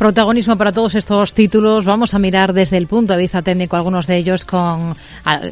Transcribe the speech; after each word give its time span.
Protagonismo 0.00 0.56
para 0.56 0.72
todos 0.72 0.94
estos 0.94 1.34
títulos. 1.34 1.84
Vamos 1.84 2.14
a 2.14 2.18
mirar 2.18 2.54
desde 2.54 2.78
el 2.78 2.86
punto 2.86 3.12
de 3.12 3.18
vista 3.18 3.42
técnico 3.42 3.76
algunos 3.76 4.06
de 4.06 4.16
ellos 4.16 4.46
con, 4.46 4.94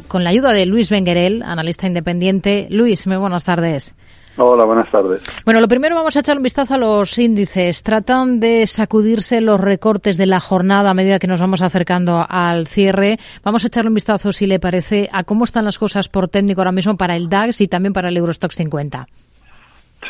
con 0.07 0.23
la 0.23 0.31
ayuda 0.31 0.51
de 0.51 0.65
Luis 0.65 0.89
Benguerel, 0.89 1.43
analista 1.43 1.85
independiente. 1.85 2.65
Luis, 2.71 3.05
muy 3.05 3.17
buenas 3.17 3.45
tardes. 3.45 3.93
Hola, 4.37 4.65
buenas 4.65 4.89
tardes. 4.89 5.21
Bueno, 5.45 5.61
lo 5.61 5.67
primero 5.67 5.95
vamos 5.95 6.17
a 6.17 6.21
echar 6.21 6.35
un 6.35 6.41
vistazo 6.41 6.73
a 6.73 6.77
los 6.79 7.19
índices. 7.19 7.83
Tratan 7.83 8.39
de 8.39 8.65
sacudirse 8.65 9.39
los 9.39 9.61
recortes 9.61 10.17
de 10.17 10.25
la 10.25 10.39
jornada 10.39 10.89
a 10.89 10.93
medida 10.95 11.19
que 11.19 11.27
nos 11.27 11.39
vamos 11.39 11.61
acercando 11.61 12.25
al 12.27 12.65
cierre. 12.65 13.19
Vamos 13.43 13.63
a 13.65 13.67
echarle 13.67 13.89
un 13.89 13.93
vistazo, 13.93 14.31
si 14.31 14.47
le 14.47 14.59
parece, 14.59 15.09
a 15.13 15.25
cómo 15.25 15.43
están 15.43 15.65
las 15.65 15.77
cosas 15.77 16.09
por 16.09 16.27
técnico 16.27 16.61
ahora 16.61 16.71
mismo 16.71 16.97
para 16.97 17.15
el 17.15 17.29
DAX 17.29 17.61
y 17.61 17.67
también 17.67 17.93
para 17.93 18.09
el 18.09 18.17
Eurostox 18.17 18.55
50. 18.55 19.05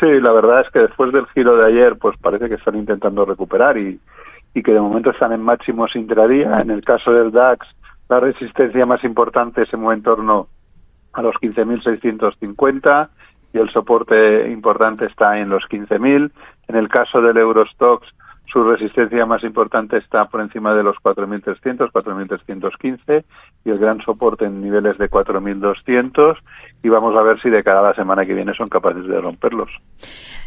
Sí, 0.00 0.08
la 0.22 0.32
verdad 0.32 0.62
es 0.64 0.70
que 0.72 0.78
después 0.78 1.12
del 1.12 1.26
giro 1.34 1.58
de 1.58 1.68
ayer, 1.68 1.98
pues 1.98 2.16
parece 2.22 2.48
que 2.48 2.54
están 2.54 2.76
intentando 2.76 3.26
recuperar 3.26 3.76
y, 3.76 4.00
y 4.54 4.62
que 4.62 4.72
de 4.72 4.80
momento 4.80 5.10
están 5.10 5.32
en 5.32 5.42
máximos 5.42 5.94
intradía. 5.96 6.56
En 6.56 6.70
el 6.70 6.82
caso 6.82 7.12
del 7.12 7.30
DAX, 7.30 7.66
la 8.08 8.20
resistencia 8.20 8.86
más 8.86 9.04
importante 9.04 9.66
se 9.66 9.76
mueve 9.76 9.98
en 9.98 10.02
torno 10.02 10.48
a 11.12 11.22
los 11.22 11.34
15.650 11.36 13.08
y 13.52 13.58
el 13.58 13.70
soporte 13.70 14.50
importante 14.50 15.06
está 15.06 15.38
en 15.38 15.48
los 15.48 15.64
15.000. 15.64 16.30
En 16.68 16.76
el 16.76 16.88
caso 16.88 17.20
del 17.20 17.36
Eurostox, 17.36 18.08
su 18.46 18.64
resistencia 18.64 19.26
más 19.26 19.44
importante 19.44 19.96
está 19.96 20.24
por 20.24 20.40
encima 20.40 20.74
de 20.74 20.82
los 20.82 20.96
4.300, 20.96 21.92
4.315 21.92 23.24
y 23.64 23.70
el 23.70 23.78
gran 23.78 24.00
soporte 24.00 24.44
en 24.44 24.60
niveles 24.60 24.98
de 24.98 25.08
4.200 25.08 26.36
y 26.82 26.88
vamos 26.88 27.16
a 27.16 27.22
ver 27.22 27.40
si 27.40 27.48
de 27.48 27.62
cada 27.62 27.82
la 27.82 27.94
semana 27.94 28.26
que 28.26 28.34
viene 28.34 28.52
son 28.54 28.68
capaces 28.68 29.06
de 29.06 29.20
romperlos. 29.20 29.70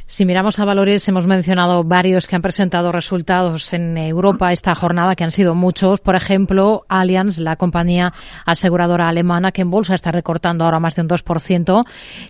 Si 0.06 0.26
miramos 0.26 0.60
a 0.60 0.66
valores, 0.66 1.08
hemos 1.08 1.28
mencionado 1.28 1.84
varios 1.84 2.28
que 2.28 2.36
han 2.36 2.42
presentado 2.42 2.92
resultados 2.92 3.74
en 3.74 3.98
Europa 3.98 4.52
esta 4.52 4.76
jornada, 4.76 5.16
que 5.16 5.24
han 5.24 5.32
sido 5.32 5.56
muchos. 5.56 6.02
Por 6.02 6.16
ejemplo, 6.16 6.84
Allianz, 6.90 7.40
la 7.40 7.56
compañía 7.56 8.14
aseguradora 8.46 9.08
alemana, 9.08 9.52
que 9.52 9.62
en 9.62 9.72
bolsa 9.72 9.96
está 9.96 10.12
recortando 10.12 10.66
ahora 10.66 10.80
más 10.80 10.96
de 10.96 11.04
un 11.04 11.08
2%. 11.08 11.86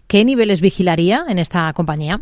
¿Qué 0.08 0.24
niveles 0.24 0.62
vigilaría 0.62 1.26
en 1.28 1.40
esta 1.40 1.74
compañía? 1.74 2.22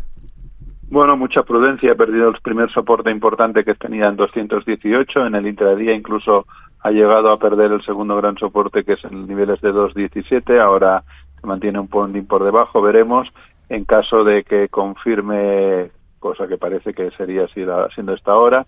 Bueno, 0.88 1.16
mucha 1.16 1.42
prudencia. 1.42 1.92
Ha 1.92 1.96
perdido 1.96 2.28
el 2.28 2.40
primer 2.42 2.70
soporte 2.70 3.10
importante 3.10 3.62
que 3.64 3.74
tenía 3.74 4.08
en 4.08 4.16
218. 4.16 5.26
En 5.26 5.34
el 5.34 5.46
intradía 5.46 5.94
incluso 5.94 6.46
ha 6.80 6.90
llegado 6.90 7.30
a 7.30 7.38
perder 7.38 7.72
el 7.72 7.82
segundo 7.82 8.16
gran 8.16 8.36
soporte 8.36 8.84
que 8.84 8.94
es 8.94 9.04
en 9.04 9.26
niveles 9.26 9.60
de 9.60 9.70
217. 9.70 10.60
Ahora 10.60 11.04
se 11.40 11.46
mantiene 11.46 11.78
un 11.78 11.88
por 11.88 12.44
debajo. 12.44 12.82
Veremos 12.82 13.28
en 13.72 13.86
caso 13.86 14.22
de 14.22 14.44
que 14.44 14.68
confirme, 14.68 15.90
cosa 16.18 16.46
que 16.46 16.58
parece 16.58 16.92
que 16.92 17.10
sería 17.12 17.44
así 17.44 17.64
siendo 17.94 18.12
esta 18.12 18.36
hora, 18.36 18.66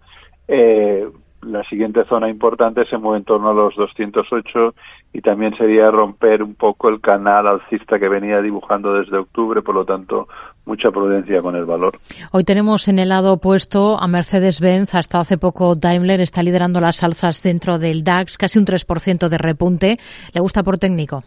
eh, 0.49 1.07
la 1.43 1.63
siguiente 1.65 2.07
zona 2.07 2.31
importante 2.31 2.87
se 2.87 2.97
mueve 2.97 3.19
en 3.19 3.25
torno 3.25 3.51
a 3.51 3.53
los 3.53 3.77
208 3.77 4.75
y 5.13 5.21
también 5.21 5.55
sería 5.59 5.91
romper 5.91 6.43
un 6.43 6.55
poco 6.55 6.89
el 6.89 7.03
canal 7.03 7.47
alcista 7.47 7.99
que 7.99 8.09
venía 8.09 8.41
dibujando 8.41 8.95
desde 8.95 9.19
octubre, 9.19 9.61
por 9.61 9.75
lo 9.75 9.85
tanto, 9.85 10.27
mucha 10.65 10.91
prudencia 10.91 11.43
con 11.43 11.55
el 11.55 11.67
valor. 11.67 11.99
Hoy 12.33 12.45
tenemos 12.45 12.89
en 12.89 12.99
el 12.99 13.11
lado 13.11 13.35
opuesto 13.35 14.01
a 14.01 14.09
Mercedes-Benz, 14.09 14.95
hasta 14.95 15.21
hace 15.21 15.37
poco 15.37 15.75
Daimler 15.75 16.23
está 16.23 16.43
liderando 16.43 16.81
las 16.81 17.05
alzas 17.05 17.43
dentro 17.43 17.79
del 17.79 18.05
DAX, 18.05 18.39
casi 18.39 18.59
un 18.59 18.65
3% 18.65 19.29
de 19.29 19.37
repunte. 19.37 19.99
¿Le 20.33 20.41
gusta 20.41 20.63
por 20.63 20.79
técnico? 20.79 21.25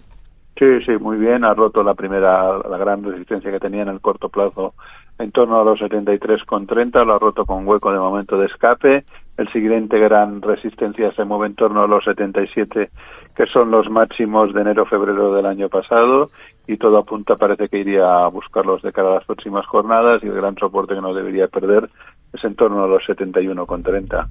Sí, 0.57 0.81
sí, 0.85 0.91
muy 0.99 1.17
bien. 1.17 1.43
Ha 1.43 1.53
roto 1.53 1.83
la 1.83 1.93
primera, 1.93 2.57
la 2.57 2.77
gran 2.77 3.03
resistencia 3.03 3.51
que 3.51 3.59
tenía 3.59 3.83
en 3.83 3.89
el 3.89 4.01
corto 4.01 4.29
plazo 4.29 4.73
en 5.19 5.31
torno 5.31 5.59
a 5.59 5.63
los 5.63 5.79
73,30. 5.79 7.05
Lo 7.05 7.13
ha 7.13 7.19
roto 7.19 7.45
con 7.45 7.67
hueco 7.67 7.91
de 7.91 7.99
momento 7.99 8.39
de 8.39 8.47
escape. 8.47 9.05
El 9.37 9.47
siguiente 9.49 9.99
gran 9.99 10.41
resistencia 10.41 11.11
se 11.11 11.25
mueve 11.25 11.45
en 11.47 11.55
torno 11.55 11.83
a 11.83 11.87
los 11.87 12.03
77, 12.05 12.89
que 13.35 13.45
son 13.45 13.69
los 13.69 13.87
máximos 13.87 14.51
de 14.51 14.61
enero-febrero 14.61 15.31
del 15.33 15.45
año 15.45 15.69
pasado. 15.69 16.31
Y 16.65 16.77
todo 16.77 16.97
apunta, 16.97 17.35
parece 17.35 17.69
que 17.69 17.77
iría 17.77 18.17
a 18.17 18.27
buscarlos 18.29 18.81
de 18.81 18.91
cara 18.91 19.11
a 19.11 19.15
las 19.15 19.25
próximas 19.25 19.65
jornadas. 19.67 20.23
Y 20.23 20.27
el 20.27 20.33
gran 20.33 20.57
soporte 20.57 20.95
que 20.95 21.01
no 21.01 21.13
debería 21.13 21.47
perder 21.47 21.87
es 22.33 22.43
en 22.43 22.55
torno 22.55 22.83
a 22.83 22.87
los 22.87 23.03
71,30. 23.03 24.27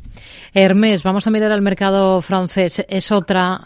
Hermes, 0.55 1.03
vamos 1.03 1.27
a 1.27 1.31
mirar 1.31 1.53
al 1.53 1.62
mercado 1.62 2.21
francés. 2.21 2.84
Es 2.89 3.11
otra 3.12 3.61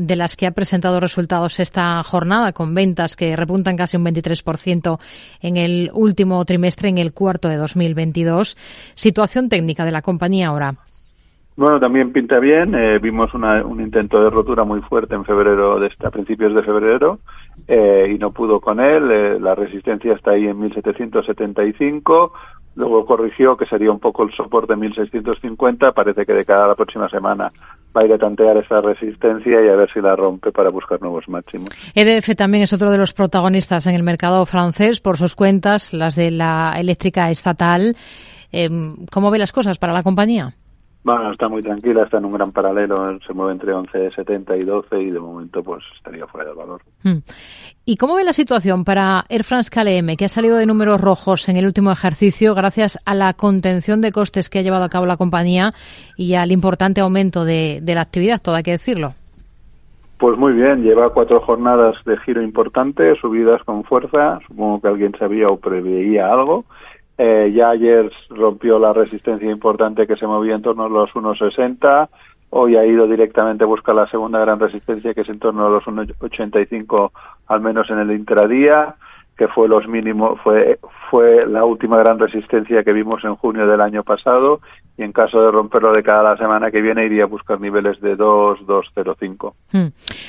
de 0.00 0.16
las 0.16 0.36
que 0.36 0.46
ha 0.46 0.52
presentado 0.52 1.00
resultados 1.00 1.60
esta 1.60 2.02
jornada, 2.02 2.52
con 2.52 2.74
ventas 2.74 3.16
que 3.16 3.36
repuntan 3.36 3.76
casi 3.76 3.96
un 3.96 4.04
23% 4.04 4.98
en 5.40 5.56
el 5.56 5.90
último 5.92 6.44
trimestre, 6.44 6.88
en 6.88 6.98
el 6.98 7.12
cuarto 7.12 7.48
de 7.48 7.56
2022. 7.56 8.56
Situación 8.94 9.48
técnica 9.48 9.84
de 9.84 9.92
la 9.92 10.02
compañía 10.02 10.48
ahora. 10.48 10.74
Bueno, 11.56 11.78
también 11.78 12.12
pinta 12.12 12.40
bien. 12.40 12.74
Eh, 12.74 12.98
vimos 12.98 13.32
un 13.32 13.80
intento 13.80 14.20
de 14.20 14.28
rotura 14.28 14.64
muy 14.64 14.80
fuerte 14.80 15.14
en 15.14 15.24
febrero, 15.24 15.78
de 15.78 15.86
este, 15.86 16.06
a 16.06 16.10
principios 16.10 16.52
de 16.52 16.64
febrero, 16.64 17.20
eh, 17.68 18.12
y 18.12 18.18
no 18.18 18.32
pudo 18.32 18.60
con 18.60 18.80
él. 18.80 19.08
Eh, 19.10 19.38
la 19.38 19.54
resistencia 19.54 20.14
está 20.14 20.32
ahí 20.32 20.48
en 20.48 20.58
1775 20.58 22.32
luego 22.76 23.04
corrigió 23.06 23.56
que 23.56 23.66
sería 23.66 23.90
un 23.90 24.00
poco 24.00 24.24
el 24.24 24.32
soporte 24.32 24.76
1650, 24.76 25.92
parece 25.92 26.26
que 26.26 26.32
de 26.32 26.44
cada 26.44 26.68
la 26.68 26.74
próxima 26.74 27.08
semana 27.08 27.48
va 27.96 28.02
a 28.02 28.04
ir 28.04 28.12
a 28.12 28.18
tantear 28.18 28.56
esa 28.56 28.80
resistencia 28.80 29.64
y 29.64 29.68
a 29.68 29.76
ver 29.76 29.90
si 29.92 30.00
la 30.00 30.16
rompe 30.16 30.50
para 30.50 30.70
buscar 30.70 31.00
nuevos 31.00 31.28
máximos. 31.28 31.68
EDF 31.94 32.34
también 32.34 32.64
es 32.64 32.72
otro 32.72 32.90
de 32.90 32.98
los 32.98 33.12
protagonistas 33.12 33.86
en 33.86 33.94
el 33.94 34.02
mercado 34.02 34.44
francés 34.46 35.00
por 35.00 35.16
sus 35.16 35.36
cuentas, 35.36 35.92
las 35.94 36.16
de 36.16 36.30
la 36.30 36.74
eléctrica 36.76 37.30
estatal. 37.30 37.96
Em, 38.50 38.96
¿Cómo 39.12 39.30
ve 39.30 39.38
las 39.38 39.52
cosas 39.52 39.78
para 39.78 39.92
la 39.92 40.02
compañía? 40.02 40.54
Bueno, 41.04 41.32
está 41.32 41.50
muy 41.50 41.60
tranquila, 41.60 42.04
está 42.04 42.16
en 42.16 42.24
un 42.24 42.32
gran 42.32 42.50
paralelo, 42.50 43.18
se 43.26 43.34
mueve 43.34 43.52
entre 43.52 43.74
11,70 43.74 44.58
y 44.58 44.64
12 44.64 45.02
y 45.02 45.10
de 45.10 45.20
momento 45.20 45.62
pues 45.62 45.84
estaría 45.94 46.26
fuera 46.26 46.48
del 46.48 46.56
valor. 46.56 46.80
Hmm. 47.02 47.18
¿Y 47.84 47.98
cómo 47.98 48.14
ve 48.14 48.24
la 48.24 48.32
situación 48.32 48.84
para 48.84 49.26
Air 49.28 49.44
France 49.44 49.70
KLM, 49.70 50.16
que 50.16 50.24
ha 50.24 50.30
salido 50.30 50.56
de 50.56 50.64
números 50.64 50.98
rojos 51.02 51.50
en 51.50 51.58
el 51.58 51.66
último 51.66 51.92
ejercicio 51.92 52.54
gracias 52.54 52.98
a 53.04 53.14
la 53.14 53.34
contención 53.34 54.00
de 54.00 54.12
costes 54.12 54.48
que 54.48 54.60
ha 54.60 54.62
llevado 54.62 54.84
a 54.84 54.88
cabo 54.88 55.04
la 55.04 55.18
compañía 55.18 55.74
y 56.16 56.36
al 56.36 56.50
importante 56.52 57.02
aumento 57.02 57.44
de, 57.44 57.80
de 57.82 57.94
la 57.94 58.00
actividad, 58.00 58.40
todo 58.40 58.54
hay 58.54 58.62
que 58.62 58.70
decirlo? 58.70 59.12
Pues 60.16 60.38
muy 60.38 60.54
bien, 60.54 60.82
lleva 60.84 61.12
cuatro 61.12 61.38
jornadas 61.40 61.96
de 62.06 62.16
giro 62.20 62.40
importante, 62.40 63.14
subidas 63.16 63.62
con 63.64 63.84
fuerza, 63.84 64.38
supongo 64.46 64.80
que 64.80 64.88
alguien 64.88 65.14
sabía 65.18 65.48
o 65.48 65.58
preveía 65.58 66.32
algo 66.32 66.64
eh, 67.16 67.52
ya 67.54 67.70
ayer 67.70 68.10
rompió 68.30 68.78
la 68.78 68.92
resistencia 68.92 69.50
importante 69.50 70.06
que 70.06 70.16
se 70.16 70.26
movía 70.26 70.54
en 70.54 70.62
torno 70.62 70.84
a 70.84 70.88
los 70.88 71.10
1,60. 71.10 72.08
Hoy 72.50 72.76
ha 72.76 72.84
ido 72.84 73.06
directamente 73.06 73.64
a 73.64 73.68
buscar 73.68 73.94
la 73.94 74.08
segunda 74.08 74.40
gran 74.40 74.58
resistencia 74.58 75.14
que 75.14 75.22
es 75.22 75.28
en 75.28 75.38
torno 75.38 75.66
a 75.66 75.70
los 75.70 75.84
1,85 75.84 77.10
al 77.48 77.60
menos 77.60 77.90
en 77.90 77.98
el 77.98 78.10
intradía 78.12 78.96
que 79.36 79.48
fue 79.48 79.68
los 79.68 79.86
mínimos 79.88 80.40
fue 80.42 80.78
fue 81.10 81.46
la 81.46 81.64
última 81.64 81.98
gran 81.98 82.18
resistencia 82.18 82.82
que 82.82 82.92
vimos 82.92 83.24
en 83.24 83.36
junio 83.36 83.66
del 83.66 83.80
año 83.80 84.02
pasado 84.02 84.60
y 84.96 85.02
en 85.02 85.12
caso 85.12 85.40
de 85.40 85.50
romperlo 85.50 85.92
de 85.92 86.04
cada 86.04 86.22
la 86.22 86.36
semana 86.36 86.70
que 86.70 86.80
viene 86.80 87.04
iría 87.04 87.24
a 87.24 87.26
buscar 87.26 87.60
niveles 87.60 88.00
de 88.00 88.14
2, 88.14 88.60
2,05. 88.60 89.52
Hmm. 89.72 89.86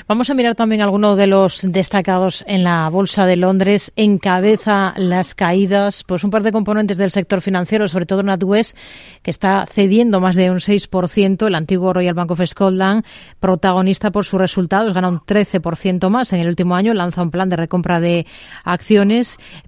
Vamos 0.08 0.30
a 0.30 0.34
mirar 0.34 0.56
también 0.56 0.82
algunos 0.82 1.18
de 1.18 1.28
los 1.28 1.62
destacados 1.72 2.44
en 2.48 2.64
la 2.64 2.90
Bolsa 2.90 3.28
de 3.28 3.38
Londres. 3.38 3.94
Encabeza 3.96 4.94
las 4.98 5.36
caídas, 5.36 6.04
pues 6.04 6.24
un 6.24 6.32
par 6.32 6.42
de 6.42 6.52
componentes 6.52 6.98
del 6.98 7.12
sector 7.12 7.42
financiero, 7.42 7.88
sobre 7.88 8.08
todo 8.08 8.24
NatWest, 8.24 8.76
que 9.22 9.30
está 9.30 9.68
cediendo 9.68 10.20
más 10.20 10.36
de 10.36 10.50
un 10.50 10.58
6%. 10.58 11.46
El 11.46 11.56
antiguo 11.56 11.94
Royal 11.94 12.16
Bank 12.16 12.32
of 12.32 12.42
Scotland, 12.44 13.06
protagonista 13.40 14.10
por 14.10 14.26
sus 14.26 14.40
resultados, 14.40 14.94
gana 14.94 15.10
un 15.10 15.20
13% 15.20 16.10
más 16.10 16.34
en 16.34 16.40
el 16.40 16.48
último 16.48 16.76
año, 16.76 16.94
lanza 16.96 17.22
un 17.22 17.30
plan 17.30 17.50
de 17.50 17.56
recompra 17.56 18.00
de 18.00 18.26
acciones, 18.64 18.95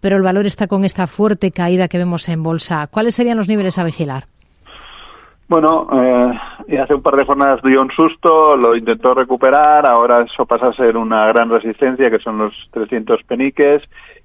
pero 0.02 0.18
el 0.18 0.24
valor 0.24 0.46
está 0.46 0.68
con 0.68 0.86
esta 0.86 1.08
fuerte 1.08 1.52
caída 1.52 1.88
que 1.88 1.98
vemos 1.98 2.30
en 2.30 2.44
bolsa. 2.44 2.88
¿Cuáles 2.88 3.16
serían 3.16 3.38
los 3.38 3.48
niveles 3.48 3.78
a 3.78 3.84
vigilar? 3.84 4.26
Bueno, 5.50 5.88
eh, 5.94 6.78
hace 6.78 6.94
un 6.94 7.02
par 7.02 7.16
de 7.16 7.26
jornadas 7.26 7.62
dio 7.64 7.82
un 7.82 7.90
susto, 7.92 8.58
lo 8.58 8.76
intentó 8.76 9.14
recuperar, 9.14 9.90
ahora 9.90 10.24
eso 10.24 10.46
pasa 10.46 10.68
a 10.68 10.74
ser 10.74 10.98
una 10.98 11.26
gran 11.28 11.50
resistencia, 11.50 12.12
que 12.12 12.20
son 12.20 12.38
los 12.38 12.54
300 12.72 13.24
peniques, 13.24 13.82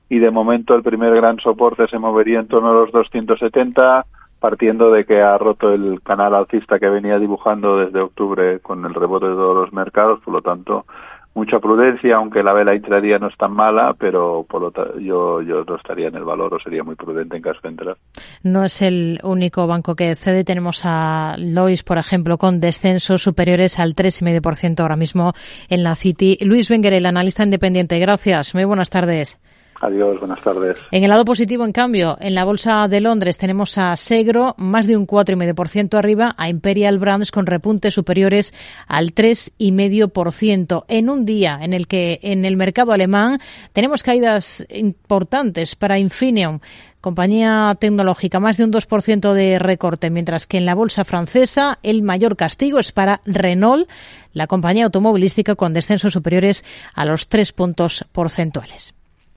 y 0.08 0.18
de 0.18 0.30
momento 0.32 0.74
el 0.74 0.82
primer 0.82 1.14
gran 1.14 1.38
soporte 1.38 1.86
se 1.86 1.98
movería 1.98 2.40
en 2.40 2.48
torno 2.48 2.70
a 2.70 2.74
los 2.74 2.90
270, 2.90 4.04
partiendo 4.40 4.90
de 4.90 5.04
que 5.04 5.22
ha 5.22 5.38
roto 5.38 5.72
el 5.72 6.02
canal 6.02 6.34
alcista 6.34 6.80
que 6.80 6.88
venía 6.88 7.20
dibujando 7.20 7.78
desde 7.78 8.00
octubre 8.00 8.58
con 8.58 8.84
el 8.84 8.92
rebote 8.92 9.28
de 9.28 9.34
todos 9.34 9.56
los 9.56 9.72
mercados, 9.72 10.18
por 10.24 10.34
lo 10.34 10.42
tanto 10.42 10.86
mucha 11.34 11.58
prudencia, 11.60 12.16
aunque 12.16 12.42
la 12.42 12.52
vela 12.52 12.74
intradía 12.74 13.18
no 13.18 13.28
es 13.28 13.36
tan 13.36 13.52
mala, 13.52 13.94
pero 13.98 14.44
por 14.48 14.62
lo 14.62 14.98
yo, 14.98 15.42
yo 15.42 15.64
no 15.64 15.76
estaría 15.76 16.08
en 16.08 16.16
el 16.16 16.24
valor 16.24 16.54
o 16.54 16.58
sería 16.58 16.84
muy 16.84 16.94
prudente 16.94 17.36
en 17.36 17.42
caso 17.42 17.60
de 17.62 17.68
entrar. 17.70 17.96
No 18.42 18.64
es 18.64 18.82
el 18.82 19.20
único 19.22 19.66
banco 19.66 19.94
que 19.94 20.14
cede. 20.14 20.44
Tenemos 20.44 20.82
a 20.84 21.36
Lois, 21.38 21.82
por 21.82 21.98
ejemplo, 21.98 22.38
con 22.38 22.60
descensos 22.60 23.22
superiores 23.22 23.78
al 23.78 23.94
3,5% 23.94 24.80
ahora 24.80 24.96
mismo 24.96 25.32
en 25.68 25.82
la 25.82 25.94
City. 25.94 26.38
Luis 26.42 26.70
Wenger, 26.70 26.92
el 26.92 27.06
analista 27.06 27.44
independiente. 27.44 27.98
Gracias. 27.98 28.54
Muy 28.54 28.64
buenas 28.64 28.90
tardes. 28.90 29.40
Adiós, 29.82 30.20
buenas 30.20 30.40
tardes. 30.40 30.76
En 30.92 31.02
el 31.02 31.10
lado 31.10 31.24
positivo, 31.24 31.64
en 31.64 31.72
cambio, 31.72 32.16
en 32.20 32.36
la 32.36 32.44
bolsa 32.44 32.86
de 32.86 33.00
Londres 33.00 33.36
tenemos 33.36 33.76
a 33.78 33.96
Segro 33.96 34.54
más 34.56 34.86
de 34.86 34.96
un 34.96 35.08
4,5% 35.08 35.98
arriba, 35.98 36.36
a 36.36 36.48
Imperial 36.48 37.00
Brands 37.00 37.32
con 37.32 37.46
repuntes 37.46 37.92
superiores 37.92 38.54
al 38.86 39.12
3,5%. 39.12 40.84
En 40.86 41.10
un 41.10 41.24
día 41.24 41.58
en 41.60 41.72
el 41.72 41.88
que 41.88 42.20
en 42.22 42.44
el 42.44 42.56
mercado 42.56 42.92
alemán 42.92 43.40
tenemos 43.72 44.04
caídas 44.04 44.64
importantes 44.70 45.74
para 45.74 45.98
Infineon 45.98 46.62
compañía 47.00 47.76
tecnológica, 47.80 48.38
más 48.38 48.58
de 48.58 48.64
un 48.64 48.72
2% 48.72 49.32
de 49.32 49.58
recorte, 49.58 50.10
mientras 50.10 50.46
que 50.46 50.58
en 50.58 50.64
la 50.64 50.76
bolsa 50.76 51.04
francesa 51.04 51.80
el 51.82 52.04
mayor 52.04 52.36
castigo 52.36 52.78
es 52.78 52.92
para 52.92 53.20
Renault, 53.24 53.90
la 54.32 54.46
compañía 54.46 54.84
automovilística 54.84 55.56
con 55.56 55.72
descensos 55.72 56.12
superiores 56.12 56.64
a 56.94 57.04
los 57.04 57.26
tres 57.26 57.52
puntos 57.52 58.04
porcentuales. 58.12 58.94